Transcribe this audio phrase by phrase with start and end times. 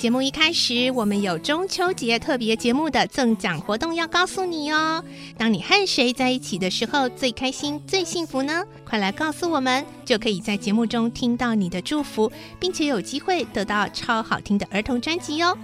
[0.00, 5.04] 节目一开始，我们有中秋节特别节目的赠奖活动要告诉你哦。
[5.36, 8.64] 当你和谁在一起的时候最开心、最幸福呢？
[8.82, 15.54] 快来告诉我们，就可以在节目中听到你的祝福，并且有机会得到超好听的儿童专辑哦。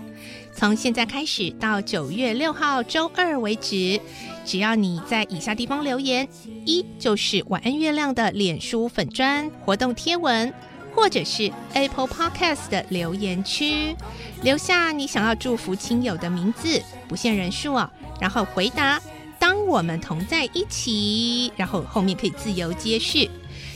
[0.54, 3.98] 从现在开始到九月六号周二为止，
[4.44, 6.28] 只要你在以下地方留言：
[6.66, 10.52] 一就是晚安月亮的脸书粉砖活动贴文。
[10.96, 13.94] 或者是 Apple Podcast 的留言区，
[14.42, 17.88] 留下你想要祝福亲友的名字，不限人数哦。
[18.18, 18.98] 然后回答
[19.38, 23.30] “当我们同在一起”，然后后面可以自由接续，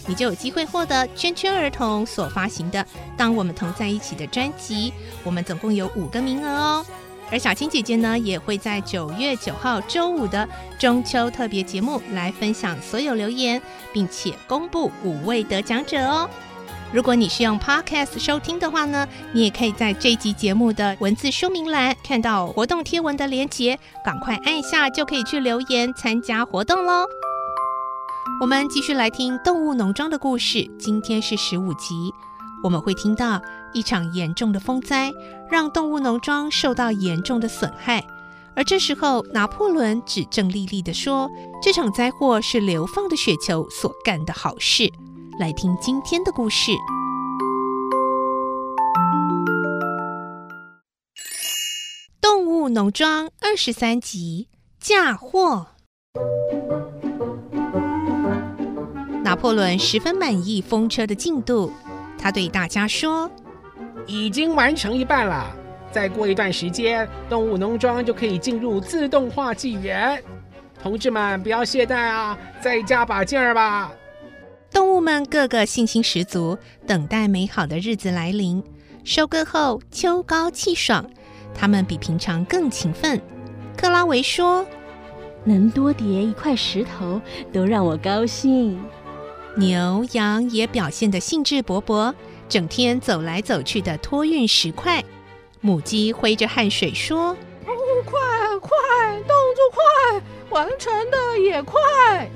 [0.09, 2.83] 你就有机会获得圈圈儿童所发行的
[3.19, 4.93] 《当我们同在一起》的专辑。
[5.23, 6.87] 我们总共有五个名额哦。
[7.31, 10.49] 而小青姐姐呢，也会在九月九号周五的
[10.81, 13.61] 中秋特别节目来分享所有留言，
[13.93, 16.29] 并且公布五位得奖者哦。
[16.93, 27.05] 如果你是用 Podcast 收听的话呢，你也可以在这集节目的文字说明栏看到活动贴文的连结，赶快按下就可以去留言参加活动喽。
[28.41, 32.13] 我们继续来听《动物农庄》的故事，今天是十五集，
[32.65, 33.41] 我们会听到
[33.73, 35.13] 一场严重的风灾，
[35.49, 38.05] 让动物农庄受到严重的损害，
[38.57, 41.31] 而这时候拿破仑指证莉莉地说，
[41.63, 44.93] 这场灾祸是流放的雪球所干的好事。
[45.41, 46.73] 来听今天的故事，
[52.21, 54.49] 《动物农庄》二十三集
[54.79, 55.69] 嫁祸。
[59.25, 61.73] 拿破仑十分满意风车的进度，
[62.19, 63.31] 他对大家说
[64.07, 65.57] ：“已经完成一半了，
[65.91, 70.23] 再过一段时间，动物农庄就可以进入自动化纪元。
[70.83, 73.91] 同志们，不要懈怠啊，再加把劲儿吧！”
[74.73, 78.63] 动物们个个信心十足，等待美好的日子来临。
[79.05, 81.05] 收割后，秋高气爽，
[81.55, 83.21] 它们比平常更勤奋。
[83.77, 84.65] 克拉维说
[85.45, 87.21] ：“能多叠一块石头，
[87.53, 88.81] 都让我高兴。”
[89.57, 92.15] 牛羊也表现得兴致勃勃，
[92.49, 95.03] 整天走来走去的托运石块。
[95.61, 97.31] 母鸡挥着汗水说
[97.67, 97.73] ：“哦，
[98.05, 98.19] 快
[98.61, 98.71] 快，
[99.23, 102.31] 动作快，完成的也快。”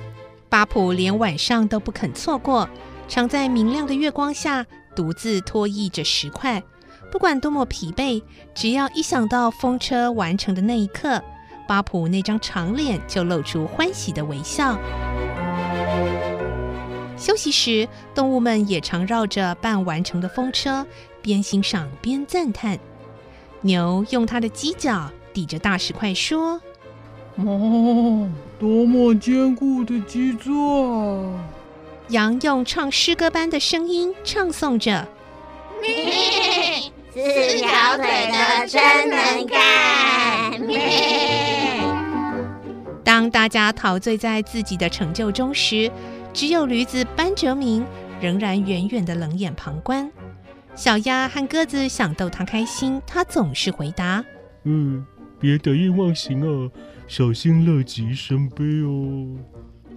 [0.55, 2.69] 巴普连晚上都不肯错过，
[3.09, 6.63] 常在明亮的月光下独自拖曳着石块。
[7.11, 8.23] 不管多么疲惫，
[8.55, 11.21] 只要一想到风车完成的那一刻，
[11.67, 14.79] 巴普那张长脸就露出欢喜的微笑。
[17.17, 20.87] 休息时，动物们也常绕着半完成的风车，
[21.21, 22.79] 边欣赏边赞叹。
[23.63, 26.61] 牛用它的犄角抵着大石块说。
[27.39, 28.29] 哦，
[28.65, 31.39] 多么坚固的基座！
[32.09, 35.07] 羊用唱诗歌般的声音唱诵着
[35.83, 41.79] ：“咩， 四条腿的真能干！”咩。
[43.05, 45.93] 当大家陶醉在自己的成就中时，
[46.33, 47.85] 只有驴子班哲明
[48.19, 50.11] 仍然远远的冷眼旁观。
[50.75, 54.25] 小鸭和鸽子想逗他开心，他总是回答
[54.65, 55.05] ：“嗯，
[55.39, 56.71] 别得意忘形啊。”
[57.07, 59.29] 小心乐极生悲哦！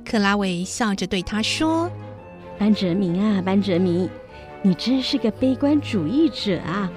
[0.06, 1.90] 克拉维笑着对他说
[2.59, 4.09] ：“班哲明啊，班哲明，
[4.61, 6.91] 你真是个悲观主义者啊！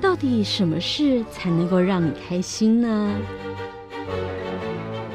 [0.00, 3.14] 到底什么事才能够让你开心呢？”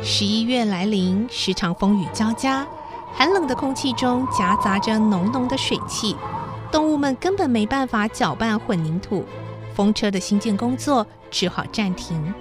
[0.02, 2.66] 十一月来临，时常风雨交加，
[3.12, 6.16] 寒冷的空气中夹杂着浓浓的水汽，
[6.72, 9.26] 动物们根本没办法搅拌混凝土，
[9.74, 12.34] 风车的兴建工作只好暂停。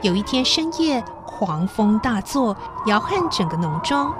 [0.00, 1.02] 有一天深夜，
[1.44, 2.56] 狂风大作，
[2.86, 4.10] 摇撼整个农庄，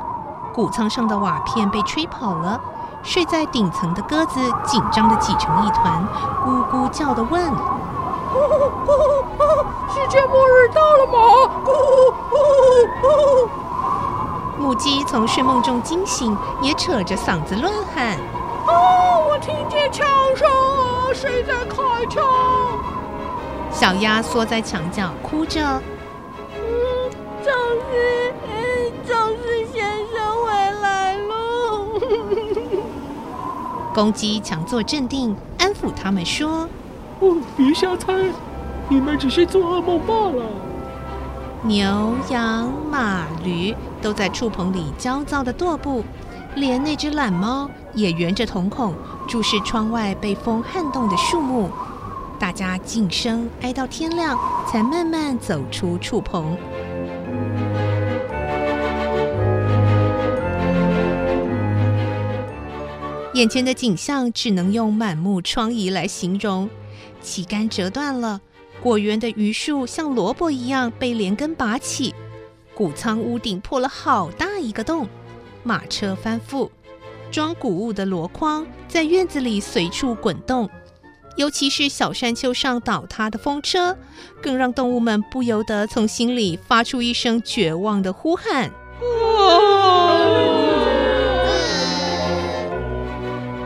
[0.53, 2.61] 谷仓上的瓦片被吹跑了。
[3.03, 6.07] 睡在顶层的鸽子紧张的挤成一团，
[6.45, 11.19] 咕咕叫的问：“哦哦哦，世界末日到了吗？”
[11.65, 11.71] 咕
[12.31, 12.37] 咕
[13.01, 13.49] 咕。
[14.59, 18.19] 母鸡从睡梦中惊醒，也扯着嗓子乱喊
[18.69, 20.07] ：“哦，我听见枪
[20.37, 22.23] 声啊，谁在开枪？”
[23.73, 25.81] 小鸭缩在墙角哭着
[33.95, 36.69] ：“公鸡强作镇定，安抚他们说
[37.21, 38.13] ：“哦，别瞎猜，
[38.89, 40.45] 你们只是做噩梦罢了。”
[41.63, 46.03] 牛、羊、马、驴都在畜棚里焦躁的踱步，
[46.57, 48.93] 连那只懒猫也圆着瞳孔
[49.29, 51.71] 注视窗外被风撼动的树木。
[52.37, 54.37] 大家静声哀到天亮，
[54.67, 56.59] 才慢慢走出畜棚。
[63.35, 66.71] 眼前的景象只能用满目疮痍来形容，
[67.21, 68.41] 旗杆折断了。
[68.81, 72.15] 果园的榆树像萝卜一样被连根拔起，
[72.75, 75.09] 谷仓屋顶破了好大一个洞，
[75.65, 76.71] 马车翻覆，
[77.33, 80.71] 装谷物的箩筐在院子里随处滚动，
[81.37, 83.97] 尤其是小山丘上倒塌的风车，
[84.41, 88.71] 更让动物们不由得从心里发出一声绝望的呼喊：“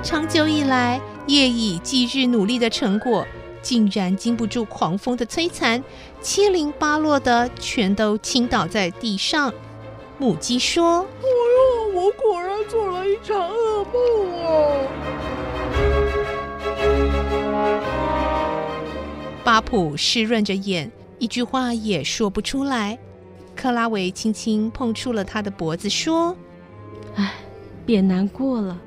[0.08, 3.26] 长久以来，夜以继日努力的成果。”
[3.60, 5.84] 竟然经不住狂风的摧残，
[6.22, 9.52] 七零八落的全都倾倒在地上。
[10.16, 11.24] 母鸡说：“哎
[11.92, 14.88] 呦，我果然做了一场噩梦啊！”
[19.44, 22.98] 巴普湿润着眼，一句话也说不出来。
[23.54, 26.34] 克拉维轻轻碰触了他的脖子，说
[27.16, 27.34] ：“哎，
[27.84, 28.78] 别难过了。”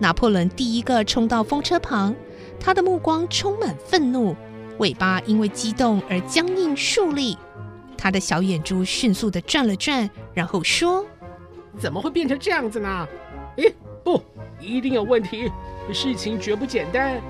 [0.00, 2.14] 拿破仑第一个冲到风车旁。
[2.58, 4.34] 他的目光充满愤怒，
[4.78, 7.38] 尾巴因为激动而僵硬竖立。
[7.96, 11.06] 他的小眼珠迅速地转了转，然后说
[11.78, 13.08] ：“怎么会变成这样子呢？
[13.56, 14.22] 诶，不，
[14.60, 15.50] 一定有问题，
[15.92, 17.20] 事情绝不简单。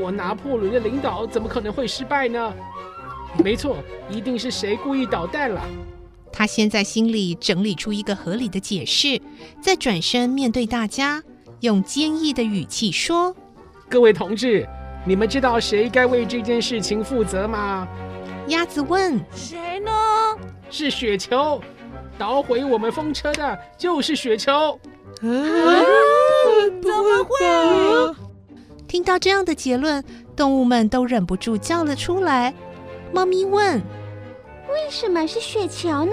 [0.00, 2.52] 我拿破仑的领导怎么可能会失败呢？
[3.42, 3.76] 没错，
[4.10, 5.62] 一定是谁故意捣蛋了。”
[6.32, 9.20] 他先在心里整理出一个合理的解释，
[9.62, 11.22] 再转身面对大家，
[11.64, 13.34] 用坚毅的语气说。
[13.88, 14.66] 各位同志，
[15.06, 17.88] 你们知道谁该为这件事情负责吗？
[18.48, 19.90] 鸭子问：“谁呢？”
[20.70, 21.60] 是雪球，
[22.18, 24.52] 捣毁我们风车的就是雪球。
[24.52, 25.24] 啊？
[26.82, 28.14] 怎么会？
[28.86, 30.04] 听到这样的结论，
[30.36, 32.52] 动物们都忍不住叫了出来。
[33.10, 33.80] 猫咪问
[34.68, 36.12] ：“为什么是雪球呢？”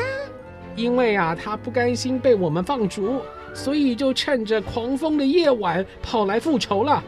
[0.75, 3.21] 因为啊，他不甘心被我们放逐，
[3.53, 7.03] 所以就趁着狂风的夜晚跑来复仇了。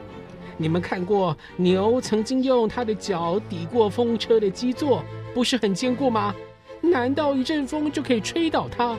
[0.58, 6.34] 你们看过牛曾经用它的脚抵过风车的基座，不是很坚固吗？
[6.82, 8.96] 难道一阵风就可以吹倒它？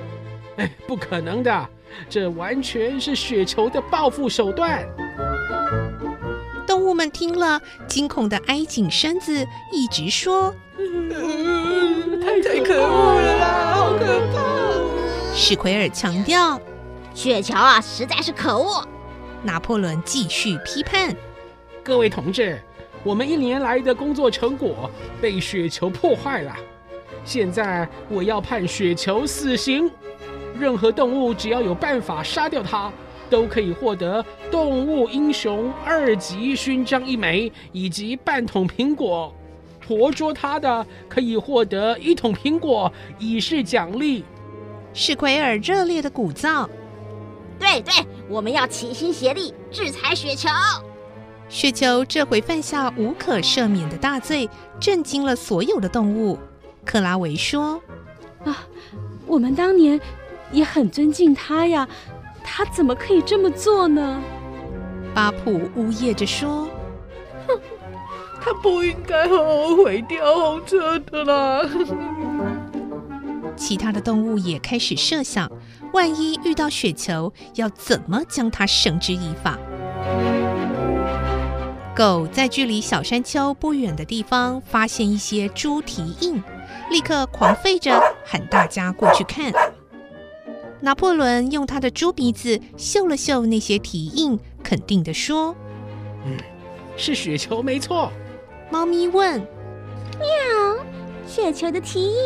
[0.56, 1.69] 哎，不可能的，
[2.08, 4.84] 这完全是雪球的报复手段。
[6.67, 11.08] 动物们听了，惊恐的挨紧身子，一直说：“嗯、
[12.43, 14.43] 太可恶了啦，好可怕！”
[15.35, 16.61] 史奎尔强调
[17.15, 18.87] ：“雪球啊，实在是可恶。”
[19.43, 21.15] 拿破仑继续批判。
[21.82, 22.59] 各位同志，
[23.03, 24.91] 我们一年来的工作成果
[25.21, 26.56] 被雪球破坏了。
[27.25, 29.91] 现在我要判雪球死刑。
[30.59, 32.91] 任何动物只要有办法杀掉它，
[33.29, 39.34] 都可以获得动物英雄二级勋章一枚，以及半桶苹果。
[39.86, 44.24] 活捉他的可以获得一桶苹果，以示奖励。
[44.93, 46.69] 史奎尔热烈的鼓噪
[47.58, 47.93] ：“对对，
[48.29, 50.48] 我们要齐心协力制裁雪球。”
[51.48, 54.48] 雪球这回犯下无可赦免的大罪，
[54.81, 56.38] 震惊了所有的动物。
[56.84, 57.81] 克拉维说
[58.44, 58.67] ：“啊，
[59.26, 60.00] 我们当年
[60.53, 61.88] 也很尊敬他呀，
[62.43, 64.22] 他怎么可以这么做呢？”
[65.14, 66.83] 巴普呜咽着说：“哼，
[68.44, 71.63] 他不应该好好毁掉红车的啦。”
[73.56, 75.51] 其他的动物也开始设想，
[75.93, 79.58] 万一遇到雪球，要怎么将它绳之以法。
[81.94, 86.43] 狗在距离小山丘不远的地方发现一些猪蹄印，
[86.91, 89.53] 立刻狂吠着喊大家过去看。
[90.81, 95.55] 拿破仑用他的猪鼻子嗅了嗅那些蹄印，肯定地说
[96.27, 96.36] ：“嗯，
[96.96, 98.10] 是雪球没错。”
[98.74, 99.38] 猫咪问
[100.19, 100.84] ：“喵，
[101.24, 102.19] 雪球的蹄印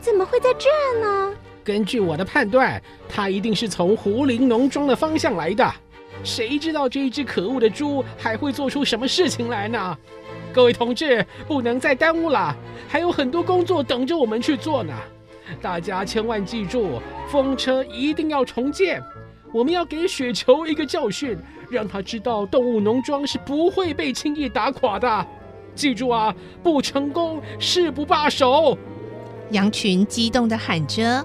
[0.00, 1.32] 怎么会在这儿呢？”
[1.62, 5.72] 根据我的判断，它一定是从胡林农庄的方向来的。
[6.24, 9.96] 谁知道这一只可恶的猪还会做出什么事情来呢？
[10.52, 12.56] 各位同志，不能再耽误了，
[12.88, 14.92] 还有很多工作等着我们去做呢。
[15.62, 19.00] 大家千万记住，风车一定要重建。
[19.52, 21.38] 我们要给雪球一个教训，
[21.70, 25.24] 让他知道动物农庄是不会被轻易打垮的。
[25.74, 28.76] 记住啊，不成功誓不罢手。
[29.50, 31.24] 羊群激动地喊着。